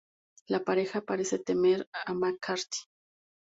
La 0.47 0.63
pareja 0.63 1.01
parecen 1.09 1.43
temer 1.51 1.79
a 2.07 2.11
McCarthy. 2.15 2.79